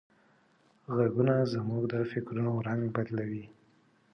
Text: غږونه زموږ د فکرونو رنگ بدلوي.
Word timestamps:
غږونه 0.95 1.33
زموږ 1.53 1.83
د 1.93 1.95
فکرونو 2.11 2.53
رنگ 2.67 2.81
بدلوي. 2.95 3.45